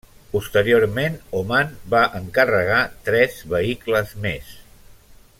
Posteriorment, 0.29 1.17
Oman, 1.41 1.75
va 1.93 2.01
encarregar 2.21 2.79
tres 3.09 3.37
vehicles 3.55 4.15
més. 4.25 4.49